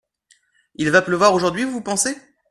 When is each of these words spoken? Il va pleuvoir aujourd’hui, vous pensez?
Il 0.73 0.89
va 0.89 1.03
pleuvoir 1.03 1.31
aujourd’hui, 1.35 1.63
vous 1.63 1.79
pensez? 1.83 2.17